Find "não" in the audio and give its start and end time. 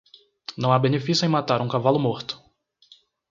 0.57-0.73